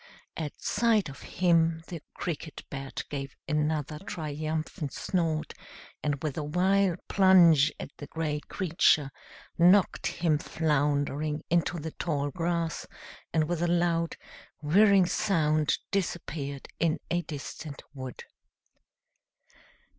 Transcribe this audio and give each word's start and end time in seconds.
At 0.35 0.59
sight 0.59 1.09
of 1.09 1.21
him 1.21 1.83
the 1.85 2.01
Cricket 2.15 2.63
Bat 2.71 3.03
gave 3.07 3.35
another 3.47 3.99
triumphant 3.99 4.91
snort, 4.93 5.53
and 6.01 6.23
with 6.23 6.39
a 6.39 6.43
wild 6.43 6.97
plunge 7.07 7.71
at 7.79 7.91
the 7.97 8.07
great 8.07 8.47
creature 8.47 9.11
knocked 9.59 10.07
him 10.07 10.39
floundering 10.39 11.43
into 11.51 11.77
the 11.77 11.91
tall 11.91 12.31
grass, 12.31 12.87
and 13.31 13.43
with 13.47 13.61
a 13.61 13.67
loud, 13.67 14.17
whirring 14.63 15.05
sound 15.05 15.77
disappeared 15.91 16.67
in 16.79 16.97
a 17.11 17.21
distant 17.21 17.83
wood. 17.93 18.23